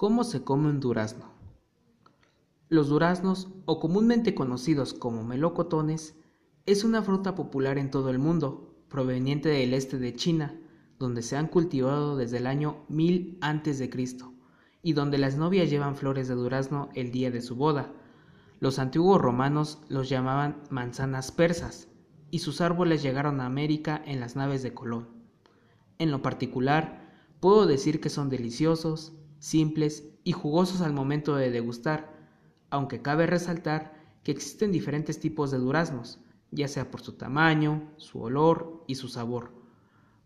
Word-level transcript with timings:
¿Cómo 0.00 0.24
se 0.24 0.42
come 0.44 0.70
un 0.70 0.80
durazno? 0.80 1.26
Los 2.70 2.88
duraznos, 2.88 3.48
o 3.66 3.78
comúnmente 3.80 4.34
conocidos 4.34 4.94
como 4.94 5.24
melocotones, 5.24 6.16
es 6.64 6.84
una 6.84 7.02
fruta 7.02 7.34
popular 7.34 7.76
en 7.76 7.90
todo 7.90 8.08
el 8.08 8.18
mundo, 8.18 8.82
proveniente 8.88 9.50
del 9.50 9.74
este 9.74 9.98
de 9.98 10.14
China, 10.14 10.58
donde 10.98 11.20
se 11.20 11.36
han 11.36 11.48
cultivado 11.48 12.16
desde 12.16 12.38
el 12.38 12.46
año 12.46 12.78
1000 12.88 13.40
a.C., 13.42 13.90
y 14.82 14.94
donde 14.94 15.18
las 15.18 15.36
novias 15.36 15.68
llevan 15.68 15.96
flores 15.96 16.28
de 16.28 16.34
durazno 16.34 16.88
el 16.94 17.10
día 17.10 17.30
de 17.30 17.42
su 17.42 17.54
boda. 17.54 17.92
Los 18.58 18.78
antiguos 18.78 19.20
romanos 19.20 19.82
los 19.90 20.08
llamaban 20.08 20.62
manzanas 20.70 21.30
persas, 21.30 21.88
y 22.30 22.38
sus 22.38 22.62
árboles 22.62 23.02
llegaron 23.02 23.38
a 23.42 23.44
América 23.44 24.02
en 24.06 24.18
las 24.18 24.34
naves 24.34 24.62
de 24.62 24.72
Colón. 24.72 25.10
En 25.98 26.10
lo 26.10 26.22
particular, 26.22 27.36
puedo 27.40 27.66
decir 27.66 28.00
que 28.00 28.08
son 28.08 28.30
deliciosos, 28.30 29.19
simples 29.40 30.06
y 30.22 30.32
jugosos 30.32 30.82
al 30.82 30.92
momento 30.92 31.34
de 31.34 31.50
degustar, 31.50 32.14
aunque 32.68 33.02
cabe 33.02 33.26
resaltar 33.26 33.98
que 34.22 34.30
existen 34.30 34.70
diferentes 34.70 35.18
tipos 35.18 35.50
de 35.50 35.58
duraznos, 35.58 36.20
ya 36.52 36.68
sea 36.68 36.90
por 36.90 37.00
su 37.00 37.14
tamaño, 37.14 37.90
su 37.96 38.20
olor 38.20 38.84
y 38.86 38.94
su 38.96 39.08
sabor. 39.08 39.52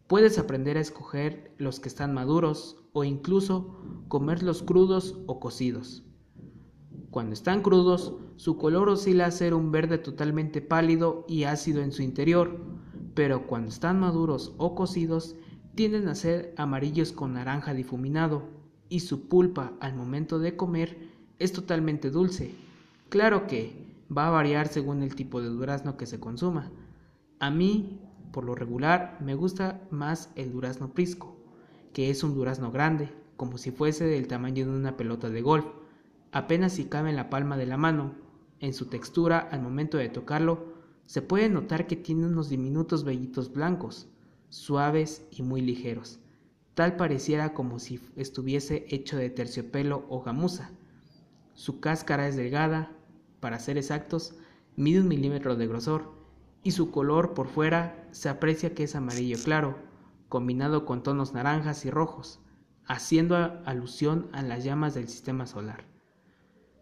Puedes 0.09 0.39
aprender 0.39 0.77
a 0.77 0.81
escoger 0.81 1.55
los 1.59 1.81
que 1.81 1.89
están 1.89 2.13
maduros 2.13 2.77
o 2.93 3.05
incluso 3.05 3.79
comerlos 4.09 4.63
crudos 4.63 5.17
o 5.27 5.41
cocidos. 5.41 6.03
Cuando 7.11 7.35
están 7.35 7.63
crudos, 7.63 8.17
su 8.37 8.59
color 8.59 8.89
oscila 8.89 9.27
a 9.27 9.31
ser 9.31 9.55
un 9.55 9.71
verde 9.71 9.99
totalmente 9.99 10.61
pálido 10.61 11.25
y 11.29 11.45
ácido 11.45 11.83
en 11.83 11.93
su 11.93 12.03
interior, 12.03 12.61
pero 13.15 13.47
cuando 13.47 13.69
están 13.69 14.01
maduros 14.01 14.55
o 14.59 14.75
cocidos, 14.75 15.37
tienden 15.77 16.09
a 16.09 16.17
ser 16.17 16.53
amarillos 16.57 17.13
con 17.13 17.35
naranja 17.35 17.75
difuminado 17.75 18.64
y 18.95 19.01
su 19.01 19.27
pulpa 19.27 19.73
al 19.81 19.97
momento 19.97 20.39
de 20.39 20.55
comer 20.55 20.97
es 21.41 21.53
totalmente 21.53 22.13
dulce. 22.13 22.55
Claro 23.09 23.49
que 23.49 23.73
va 24.17 24.29
a 24.29 24.31
variar 24.31 24.69
según 24.69 25.03
el 25.03 25.17
tipo 25.17 25.43
de 25.43 25.49
durazno 25.49 25.97
que 25.97 26.07
se 26.07 26.21
consuma. 26.21 26.71
A 27.41 27.51
mí, 27.51 27.99
por 28.31 28.45
lo 28.45 28.55
regular, 28.55 29.19
me 29.21 29.35
gusta 29.35 29.83
más 29.91 30.31
el 30.37 30.53
durazno 30.53 30.95
prisco, 30.95 31.37
que 31.93 32.09
es 32.09 32.23
un 32.23 32.37
durazno 32.37 32.71
grande, 32.71 33.13
como 33.37 33.59
si 33.59 33.73
fuese 33.73 34.05
del 34.05 34.29
tamaño 34.29 34.65
de 34.65 34.71
una 34.71 34.97
pelota 34.97 35.29
de 35.29 35.43
golf, 35.43 35.67
apenas 36.31 36.75
si 36.75 36.85
cabe 36.85 37.11
en 37.11 37.17
la 37.17 37.31
palma 37.31 37.57
de 37.57 37.67
la 37.67 37.77
mano. 37.77 38.15
En 38.61 38.75
su 38.75 38.87
textura, 38.87 39.41
al 39.41 39.61
momento 39.61 39.99
de 39.99 40.09
tocarlo, 40.09 40.67
se 41.07 41.21
puede 41.21 41.49
notar 41.49 41.89
que 41.89 41.97
tiene 41.97 42.27
unos 42.27 42.49
diminutos 42.49 43.03
vellitos 43.03 43.53
blancos, 43.53 44.07
suaves 44.51 45.27
y 45.33 45.43
muy 45.43 45.63
ligeros 45.63 46.21
tal 46.75 46.97
pareciera 46.97 47.55
como 47.55 47.79
si 47.79 48.01
estuviese 48.17 48.87
hecho 48.89 49.17
de 49.17 49.31
terciopelo 49.31 50.07
o 50.09 50.23
gamuza. 50.23 50.71
Su 51.55 51.81
cáscara 51.81 52.29
es 52.29 52.37
delgada, 52.37 52.93
para 53.41 53.59
ser 53.59 53.79
exactos, 53.79 54.37
mide 54.77 55.01
un 55.01 55.09
milímetro 55.09 55.57
de 55.57 55.67
grosor, 55.67 56.13
y 56.63 56.73
su 56.73 56.91
color 56.91 57.35
por 57.35 57.49
fuera 57.49 58.09
se 58.11 58.29
aprecia 58.29 58.75
que 58.75 58.85
es 58.85 58.97
amarillo 58.97 59.37
claro, 59.43 59.79
combinado 60.29 60.85
con 60.85 61.03
tonos 61.03 61.33
naranjas 61.33 61.85
y 61.85 61.91
rojos, 61.91 62.41
haciendo 62.87 63.37
alusión 63.37 64.29
a 64.33 64.43
las 64.43 64.65
llamas 64.65 64.95
del 64.95 65.09
sistema 65.09 65.47
solar. 65.47 65.85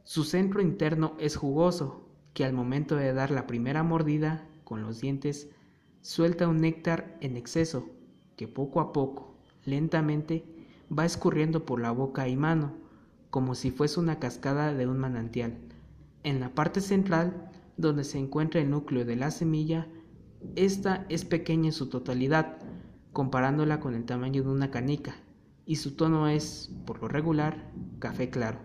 Su 0.05 0.25
centro 0.25 0.63
interno 0.63 1.15
es 1.19 1.37
jugoso, 1.37 2.09
que 2.33 2.45
al 2.45 2.55
momento 2.55 2.97
de 2.97 3.13
dar 3.13 3.31
la 3.31 3.47
primera 3.47 3.83
mordida 3.83 4.49
con 4.65 4.83
los 4.83 5.01
dientes 5.01 5.51
suelta 6.01 6.49
un 6.49 6.61
néctar 6.61 7.19
en 7.21 7.37
exceso, 7.37 7.91
que 8.37 8.49
poco 8.49 8.81
a 8.81 8.93
poco, 8.93 9.32
lentamente 9.65 10.45
va 10.97 11.05
escurriendo 11.05 11.65
por 11.65 11.81
la 11.81 11.91
boca 11.91 12.29
y 12.29 12.37
mano, 12.37 12.73
como 13.31 13.55
si 13.55 13.71
fuese 13.71 13.99
una 13.99 14.19
cascada 14.19 14.75
de 14.75 14.87
un 14.87 14.99
manantial. 14.99 15.57
En 16.23 16.41
la 16.41 16.55
parte 16.55 16.81
central, 16.81 17.51
donde 17.77 18.05
se 18.05 18.19
encuentra 18.19 18.61
el 18.61 18.71
núcleo 18.71 19.05
de 19.05 19.17
la 19.17 19.31
semilla, 19.31 19.89
esta 20.57 21.07
es 21.09 21.25
pequeña 21.25 21.69
en 21.69 21.73
su 21.73 21.89
totalidad, 21.89 22.59
comparándola 23.13 23.81
con 23.81 23.95
el 23.95 24.05
tamaño 24.05 24.43
de 24.43 24.51
una 24.51 24.71
canica, 24.71 25.15
y 25.65 25.77
su 25.77 25.95
tono 25.97 26.29
es, 26.29 26.71
por 26.87 27.01
lo 27.01 27.09
regular, 27.09 27.71
café 27.99 28.31
claro. 28.31 28.59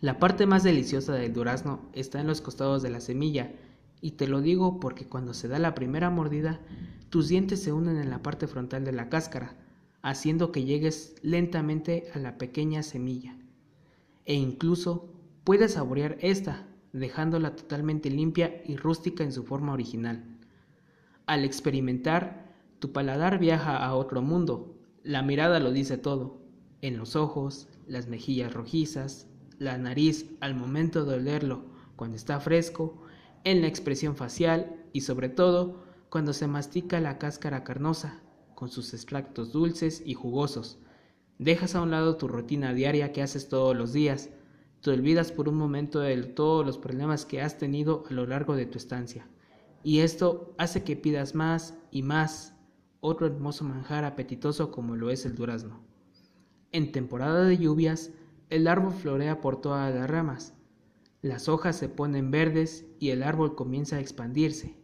La 0.00 0.18
parte 0.18 0.46
más 0.46 0.62
deliciosa 0.62 1.12
del 1.12 1.32
durazno 1.32 1.80
está 1.92 2.20
en 2.20 2.26
los 2.26 2.40
costados 2.40 2.82
de 2.82 2.90
la 2.90 3.00
semilla, 3.00 3.52
y 4.00 4.12
te 4.12 4.26
lo 4.26 4.40
digo 4.40 4.80
porque 4.80 5.06
cuando 5.06 5.32
se 5.32 5.48
da 5.48 5.58
la 5.58 5.74
primera 5.74 6.10
mordida, 6.10 6.60
tus 7.08 7.28
dientes 7.28 7.62
se 7.62 7.72
unen 7.72 7.96
en 7.98 8.10
la 8.10 8.22
parte 8.22 8.46
frontal 8.46 8.84
de 8.84 8.92
la 8.92 9.08
cáscara, 9.08 9.54
haciendo 10.02 10.50
que 10.50 10.64
llegues 10.64 11.14
lentamente 11.22 12.10
a 12.14 12.18
la 12.18 12.36
pequeña 12.36 12.82
semilla. 12.82 13.36
E 14.24 14.34
incluso 14.34 15.14
puedes 15.44 15.74
saborear 15.74 16.18
esta, 16.20 16.66
dejándola 16.92 17.56
totalmente 17.56 18.10
limpia 18.10 18.62
y 18.66 18.76
rústica 18.76 19.24
en 19.24 19.32
su 19.32 19.44
forma 19.44 19.72
original. 19.72 20.24
Al 21.26 21.44
experimentar, 21.44 22.52
tu 22.80 22.92
paladar 22.92 23.38
viaja 23.38 23.76
a 23.76 23.94
otro 23.94 24.22
mundo. 24.22 24.76
La 25.04 25.22
mirada 25.22 25.60
lo 25.60 25.72
dice 25.72 25.98
todo. 25.98 26.42
En 26.80 26.98
los 26.98 27.14
ojos, 27.14 27.68
las 27.86 28.08
mejillas 28.08 28.52
rojizas, 28.52 29.28
la 29.58 29.78
nariz 29.78 30.26
al 30.40 30.56
momento 30.56 31.04
de 31.04 31.14
olerlo 31.14 31.64
cuando 31.94 32.16
está 32.16 32.40
fresco, 32.40 33.00
en 33.44 33.60
la 33.60 33.68
expresión 33.68 34.16
facial 34.16 34.84
y 34.92 35.02
sobre 35.02 35.28
todo 35.28 35.84
cuando 36.10 36.32
se 36.32 36.48
mastica 36.48 37.00
la 37.00 37.18
cáscara 37.18 37.62
carnosa 37.64 38.21
con 38.62 38.70
sus 38.70 38.94
extractos 38.94 39.50
dulces 39.50 40.04
y 40.06 40.14
jugosos. 40.14 40.78
Dejas 41.40 41.74
a 41.74 41.82
un 41.82 41.90
lado 41.90 42.16
tu 42.16 42.28
rutina 42.28 42.72
diaria 42.72 43.12
que 43.12 43.20
haces 43.20 43.48
todos 43.48 43.76
los 43.76 43.92
días. 43.92 44.30
Te 44.82 44.90
olvidas 44.90 45.32
por 45.32 45.48
un 45.48 45.56
momento 45.56 45.98
de 45.98 46.16
todos 46.22 46.64
los 46.64 46.78
problemas 46.78 47.26
que 47.26 47.42
has 47.42 47.58
tenido 47.58 48.04
a 48.08 48.12
lo 48.12 48.24
largo 48.24 48.54
de 48.54 48.66
tu 48.66 48.78
estancia. 48.78 49.26
Y 49.82 49.98
esto 49.98 50.54
hace 50.58 50.84
que 50.84 50.94
pidas 50.94 51.34
más 51.34 51.76
y 51.90 52.04
más 52.04 52.54
otro 53.00 53.26
hermoso 53.26 53.64
manjar 53.64 54.04
apetitoso 54.04 54.70
como 54.70 54.94
lo 54.94 55.10
es 55.10 55.26
el 55.26 55.34
durazno. 55.34 55.80
En 56.70 56.92
temporada 56.92 57.42
de 57.42 57.58
lluvias, 57.58 58.12
el 58.48 58.68
árbol 58.68 58.92
florea 58.92 59.40
por 59.40 59.60
todas 59.60 59.92
las 59.92 60.08
ramas. 60.08 60.54
Las 61.20 61.48
hojas 61.48 61.74
se 61.74 61.88
ponen 61.88 62.30
verdes 62.30 62.86
y 63.00 63.10
el 63.10 63.24
árbol 63.24 63.56
comienza 63.56 63.96
a 63.96 64.00
expandirse. 64.00 64.76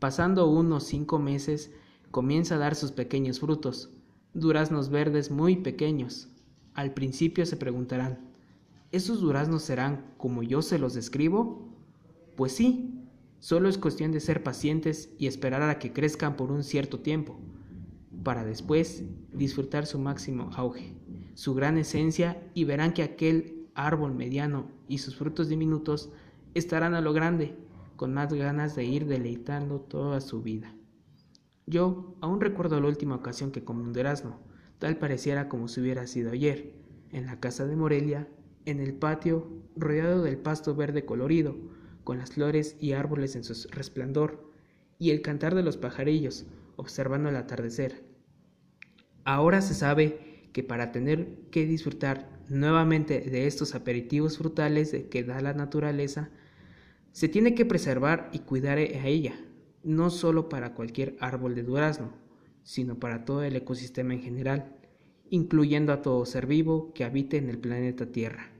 Pasando 0.00 0.48
unos 0.48 0.82
cinco 0.82 1.20
meses, 1.20 1.70
comienza 2.10 2.56
a 2.56 2.58
dar 2.58 2.74
sus 2.74 2.92
pequeños 2.92 3.40
frutos, 3.40 3.90
duraznos 4.34 4.90
verdes 4.90 5.30
muy 5.30 5.56
pequeños. 5.56 6.28
Al 6.74 6.92
principio 6.92 7.46
se 7.46 7.56
preguntarán, 7.56 8.18
¿esos 8.90 9.20
duraznos 9.20 9.62
serán 9.62 10.12
como 10.16 10.42
yo 10.42 10.62
se 10.62 10.78
los 10.78 10.94
describo? 10.94 11.68
Pues 12.36 12.52
sí, 12.52 13.04
solo 13.38 13.68
es 13.68 13.78
cuestión 13.78 14.10
de 14.12 14.20
ser 14.20 14.42
pacientes 14.42 15.10
y 15.18 15.26
esperar 15.26 15.62
a 15.62 15.78
que 15.78 15.92
crezcan 15.92 16.36
por 16.36 16.50
un 16.50 16.64
cierto 16.64 16.98
tiempo, 16.98 17.38
para 18.24 18.44
después 18.44 19.04
disfrutar 19.32 19.86
su 19.86 19.98
máximo 19.98 20.50
auge, 20.54 20.94
su 21.34 21.54
gran 21.54 21.78
esencia 21.78 22.42
y 22.54 22.64
verán 22.64 22.92
que 22.92 23.02
aquel 23.02 23.68
árbol 23.74 24.14
mediano 24.14 24.66
y 24.88 24.98
sus 24.98 25.16
frutos 25.16 25.48
diminutos 25.48 26.10
estarán 26.54 26.94
a 26.94 27.00
lo 27.00 27.12
grande, 27.12 27.56
con 27.96 28.12
más 28.12 28.32
ganas 28.32 28.74
de 28.74 28.84
ir 28.84 29.06
deleitando 29.06 29.80
toda 29.80 30.20
su 30.20 30.42
vida. 30.42 30.74
Yo 31.70 32.16
aún 32.20 32.40
recuerdo 32.40 32.80
la 32.80 32.88
última 32.88 33.14
ocasión 33.14 33.52
que 33.52 33.62
comí 33.62 33.84
un 33.84 33.92
durazno, 33.92 34.40
tal 34.80 34.96
pareciera 34.96 35.48
como 35.48 35.68
si 35.68 35.80
hubiera 35.80 36.04
sido 36.08 36.32
ayer, 36.32 36.74
en 37.12 37.26
la 37.26 37.38
casa 37.38 37.64
de 37.64 37.76
Morelia, 37.76 38.26
en 38.64 38.80
el 38.80 38.92
patio, 38.92 39.46
rodeado 39.76 40.24
del 40.24 40.36
pasto 40.36 40.74
verde 40.74 41.04
colorido, 41.04 41.56
con 42.02 42.18
las 42.18 42.32
flores 42.32 42.76
y 42.80 42.94
árboles 42.94 43.36
en 43.36 43.44
su 43.44 43.68
resplandor, 43.68 44.50
y 44.98 45.10
el 45.10 45.22
cantar 45.22 45.54
de 45.54 45.62
los 45.62 45.76
pajarillos, 45.76 46.44
observando 46.74 47.28
el 47.28 47.36
atardecer. 47.36 48.02
Ahora 49.22 49.62
se 49.62 49.74
sabe 49.74 50.48
que 50.52 50.64
para 50.64 50.90
tener 50.90 51.38
que 51.52 51.66
disfrutar 51.66 52.42
nuevamente 52.48 53.20
de 53.20 53.46
estos 53.46 53.76
aperitivos 53.76 54.38
frutales 54.38 54.92
que 55.08 55.22
da 55.22 55.40
la 55.40 55.54
naturaleza, 55.54 56.30
se 57.12 57.28
tiene 57.28 57.54
que 57.54 57.64
preservar 57.64 58.28
y 58.32 58.40
cuidar 58.40 58.78
a 58.78 59.06
ella, 59.06 59.36
no 59.82 60.10
solo 60.10 60.48
para 60.48 60.74
cualquier 60.74 61.16
árbol 61.20 61.54
de 61.54 61.62
durazno, 61.62 62.12
sino 62.62 62.98
para 62.98 63.24
todo 63.24 63.42
el 63.42 63.56
ecosistema 63.56 64.14
en 64.14 64.22
general, 64.22 64.76
incluyendo 65.30 65.92
a 65.92 66.02
todo 66.02 66.24
ser 66.26 66.46
vivo 66.46 66.92
que 66.92 67.04
habite 67.04 67.36
en 67.36 67.48
el 67.48 67.58
planeta 67.58 68.06
Tierra. 68.06 68.50